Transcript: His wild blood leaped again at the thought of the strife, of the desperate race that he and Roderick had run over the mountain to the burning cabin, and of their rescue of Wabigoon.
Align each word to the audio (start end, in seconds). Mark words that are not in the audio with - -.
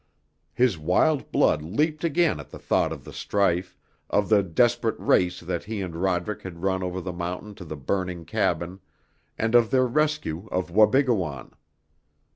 His 0.55 0.79
wild 0.79 1.31
blood 1.31 1.61
leaped 1.61 2.03
again 2.03 2.39
at 2.39 2.49
the 2.49 2.57
thought 2.57 2.91
of 2.91 3.03
the 3.03 3.13
strife, 3.13 3.77
of 4.09 4.29
the 4.29 4.41
desperate 4.41 4.99
race 4.99 5.39
that 5.41 5.65
he 5.65 5.79
and 5.79 5.95
Roderick 5.95 6.41
had 6.41 6.63
run 6.63 6.81
over 6.81 7.01
the 7.01 7.13
mountain 7.13 7.53
to 7.53 7.63
the 7.65 7.77
burning 7.77 8.25
cabin, 8.25 8.79
and 9.37 9.53
of 9.53 9.69
their 9.69 9.85
rescue 9.85 10.47
of 10.51 10.71
Wabigoon. 10.71 11.51